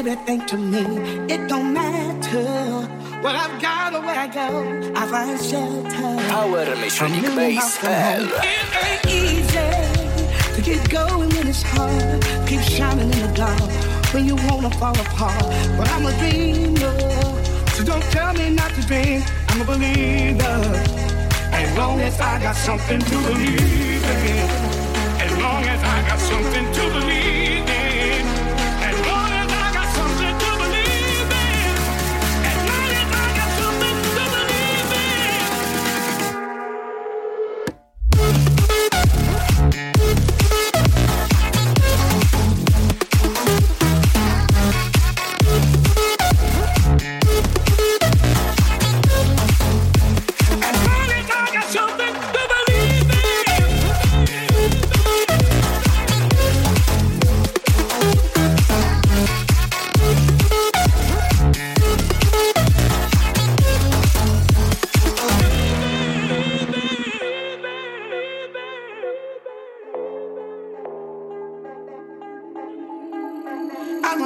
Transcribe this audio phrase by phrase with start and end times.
[0.00, 0.80] everything to me.
[1.28, 2.46] It don't matter
[3.20, 4.48] what I've got or where I go.
[4.96, 6.12] I find shelter.
[6.32, 8.24] Power Electronic Bass L.
[8.24, 9.68] It ain't easy
[10.54, 12.22] to get going when it's hard.
[12.48, 13.60] Keep shining in the dark
[14.14, 15.44] when you wanna fall apart.
[15.76, 16.96] But I'm a dreamer,
[17.74, 19.22] so don't tell me not to dream.
[19.48, 20.60] I'm a believer.
[21.52, 24.48] As long as I got something to believe in.
[25.26, 27.39] As long as I got something to believe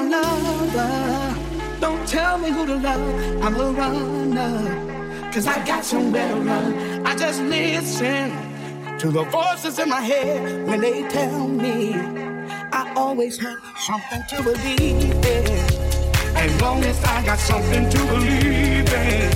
[0.03, 1.37] lover.
[1.81, 3.43] Don't tell me who to love.
[3.43, 5.31] I'm a runner.
[5.33, 7.07] Cause I got somewhere to run.
[7.07, 8.31] I just listen
[8.99, 11.95] to the voices in my head when they tell me
[12.73, 15.47] I always have something to believe in.
[16.37, 19.33] As long as I got something to believe in.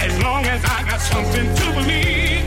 [0.00, 2.41] As long as I got something to believe in.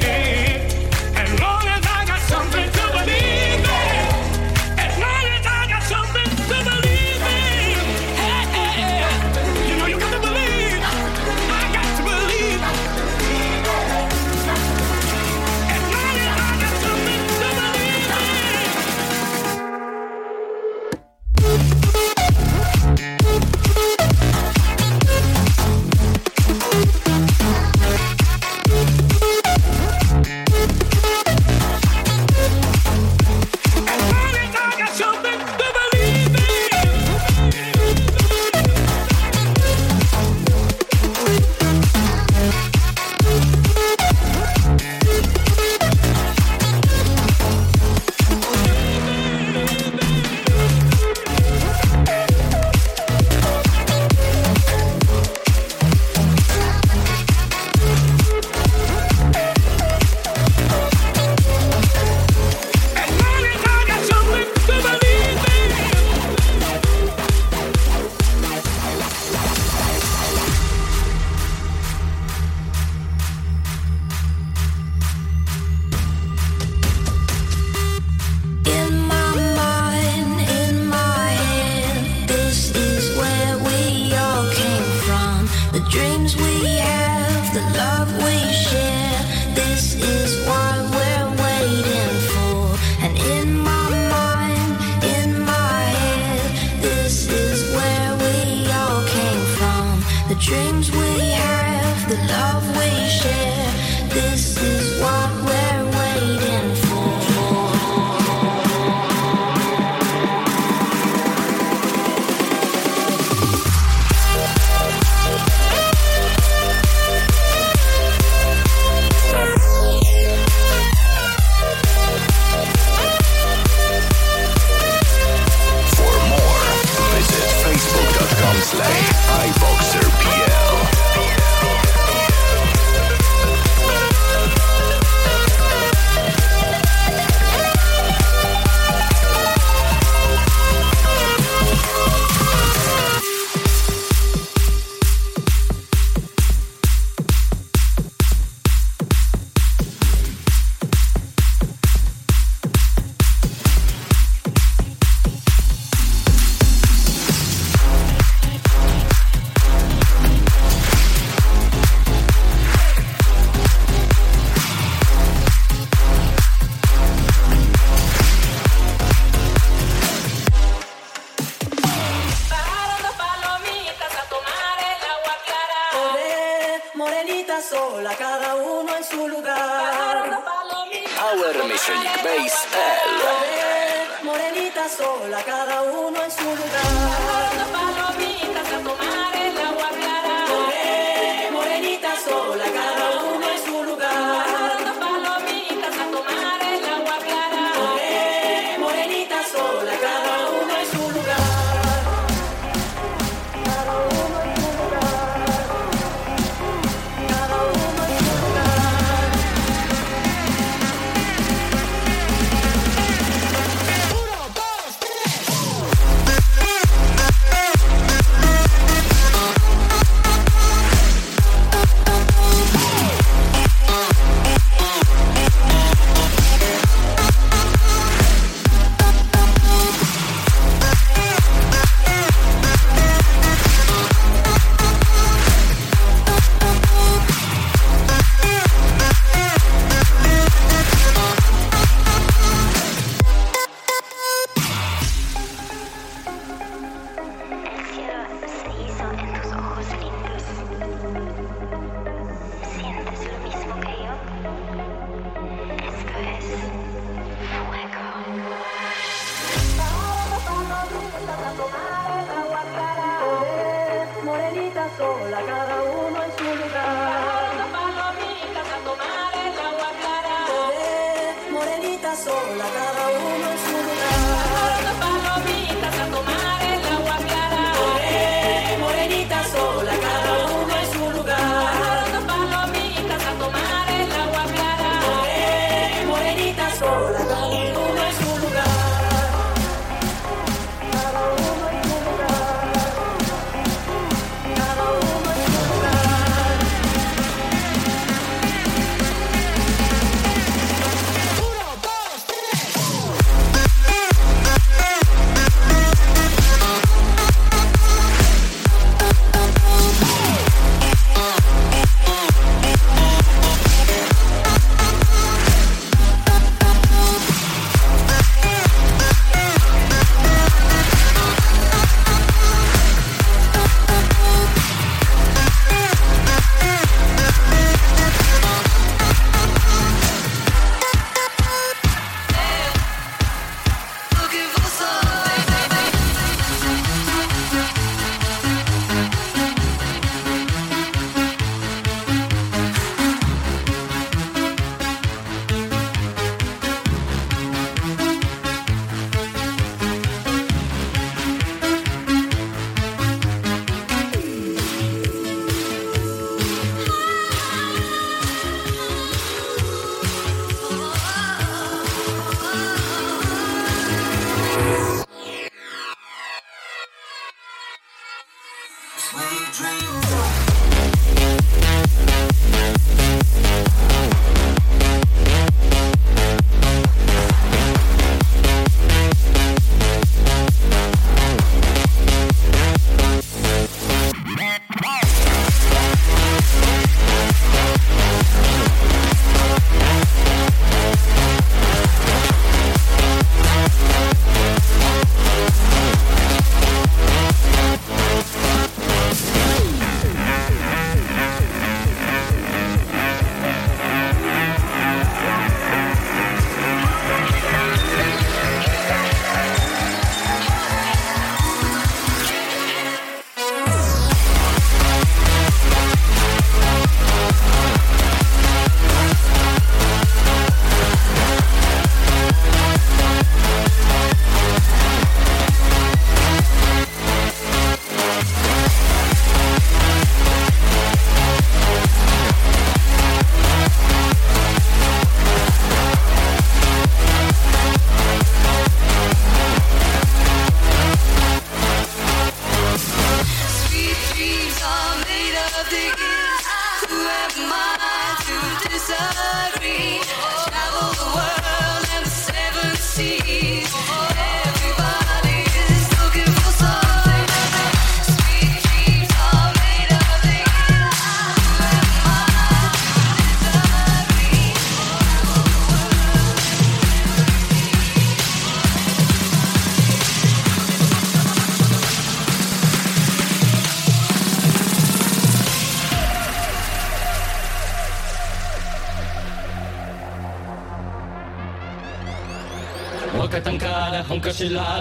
[89.75, 90.94] This is why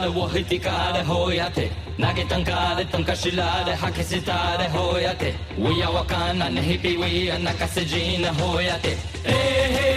[0.04, 8.96] ستاره وهتكاره هويته ناقي تنكاره تنكشلاره حكي ستاره هويته ويا وكانا نهبي ويا نكسجين هويته
[9.26, 9.94] ايه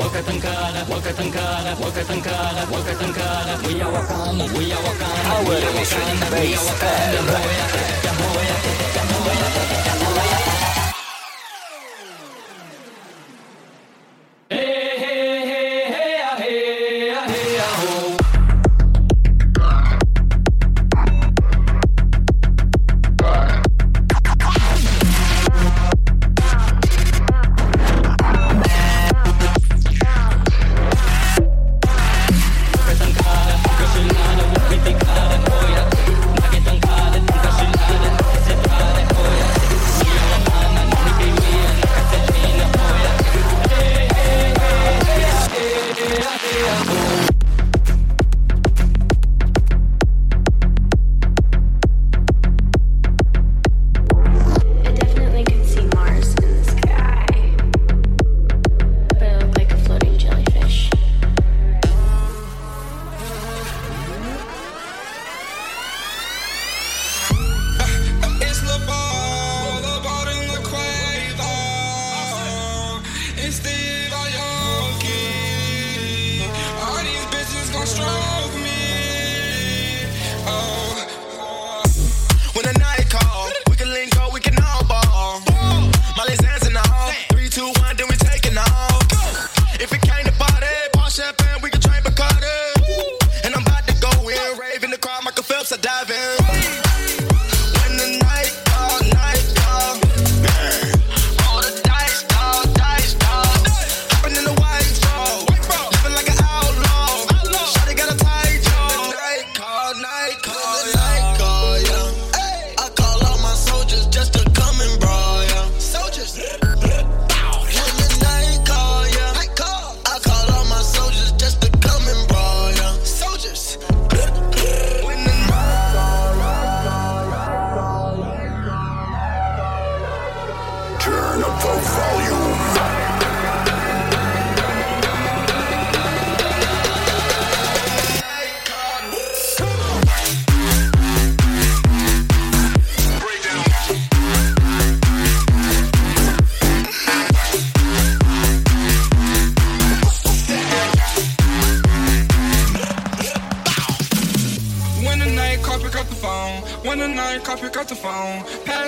[0.00, 8.72] وكتنكانا وكتنكانا وكتنكانا وكتنكانا ويا وكانا ويا وكانا ويا وكانا ويا وكانا هويته هويته
[9.12, 10.31] هويته هويته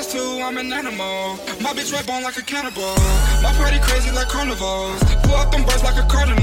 [0.02, 1.38] two, I'm an animal.
[1.62, 2.98] My bitch red bone like a cannibal.
[3.42, 4.98] My party crazy like carnivals.
[5.22, 6.42] Pull up them birds like a cardinal.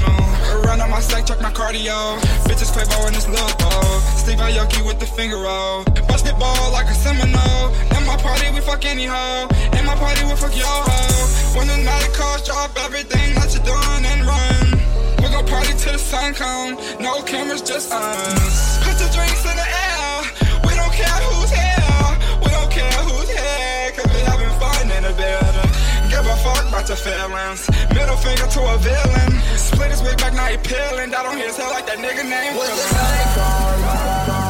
[0.64, 2.16] Run on my sack, check my cardio.
[2.48, 4.00] Bitches Quavo in this little bowl.
[4.16, 5.84] Steve Aoki with the finger roll.
[6.08, 7.68] Basketball like a Seminole.
[7.92, 9.48] In my party, we fuck any hoe.
[9.76, 11.58] In my party, we fuck your hoe.
[11.58, 14.64] When the night calls, drop everything that you're doing and run.
[15.20, 16.78] We gon' party till the sun come.
[17.00, 18.78] No cameras, just us.
[18.80, 19.81] Put the drinks in the air.
[26.42, 27.70] Fuck about your feelings.
[27.94, 29.32] Middle finger to a villain.
[29.56, 31.10] Split his wig back, now he peeling.
[31.10, 32.52] That on his head like that nigga name.
[32.52, 34.41] In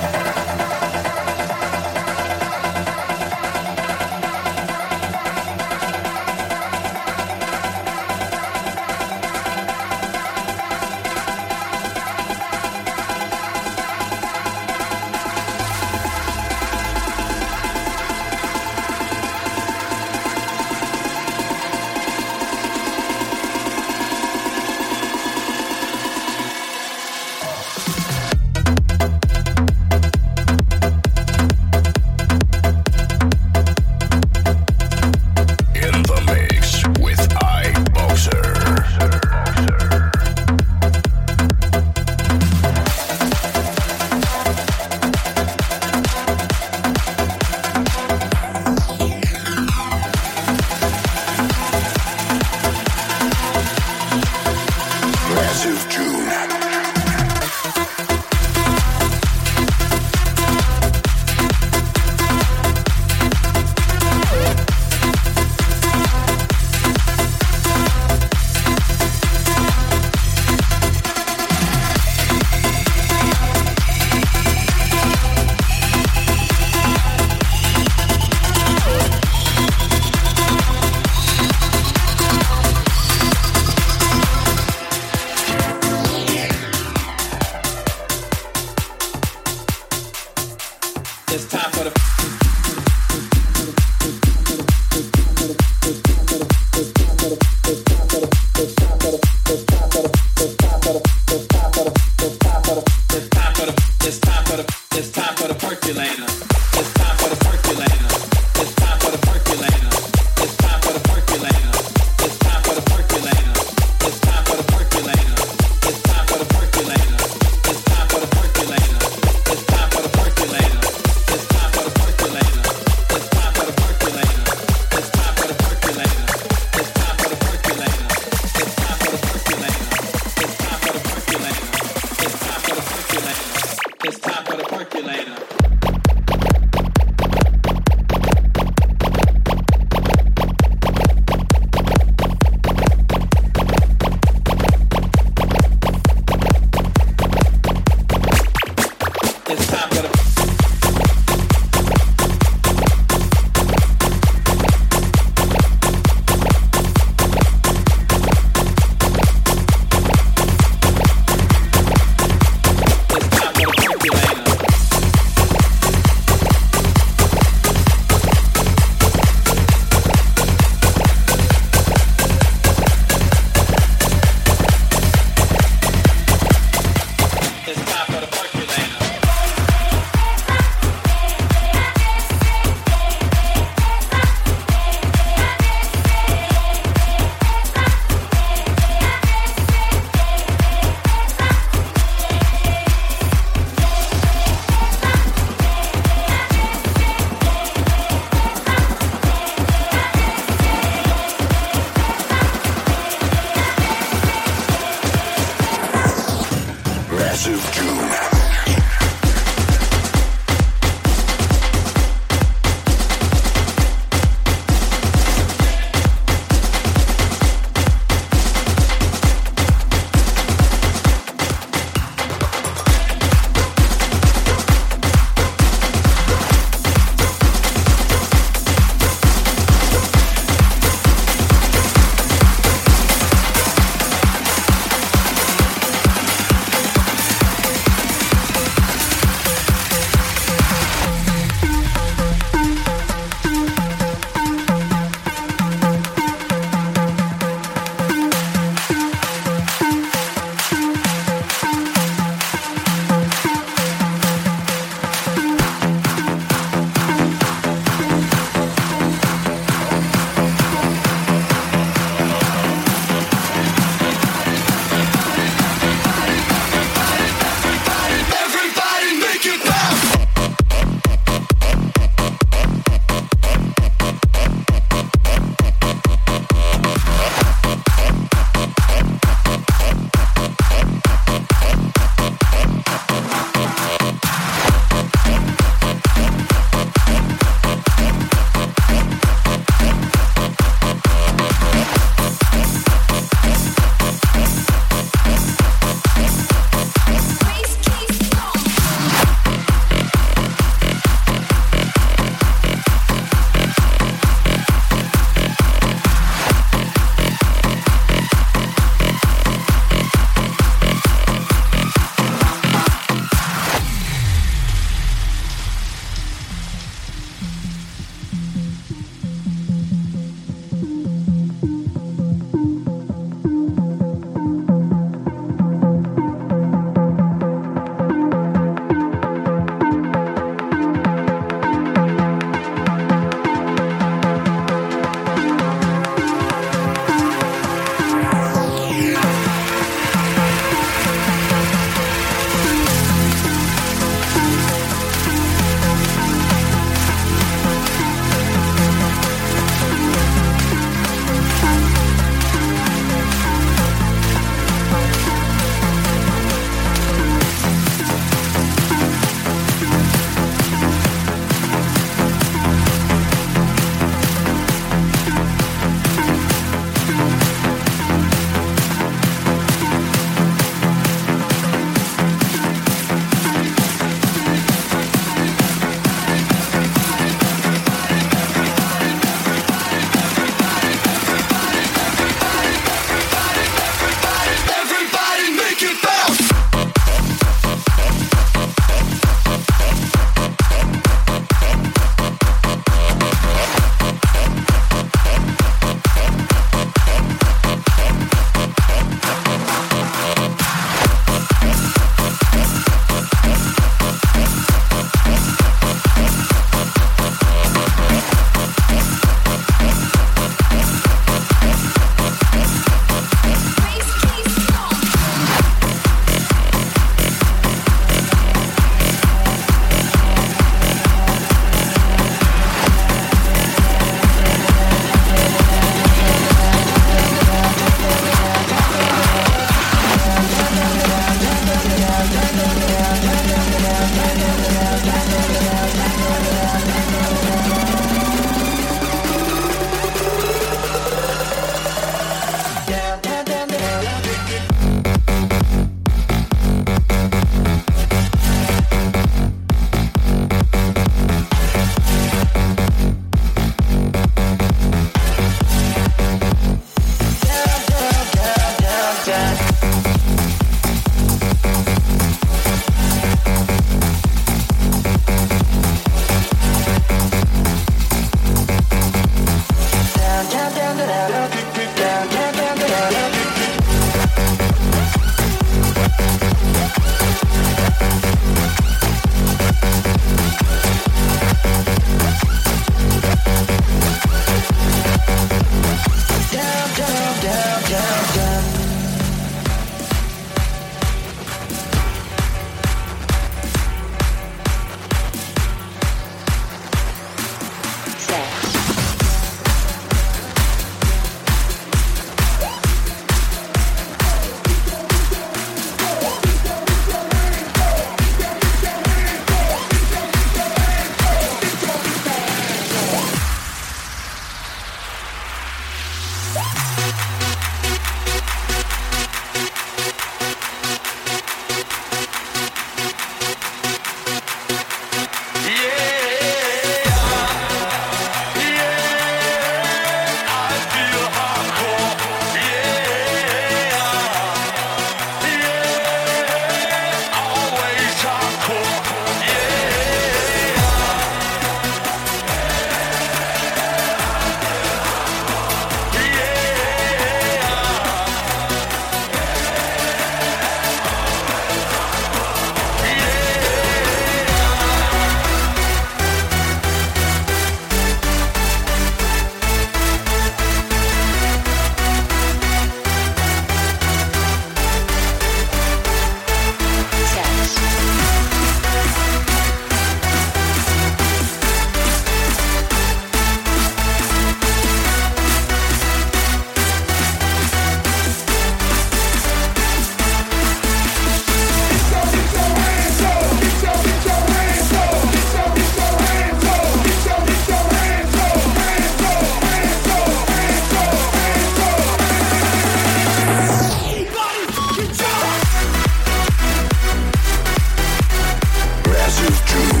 [599.43, 600.00] is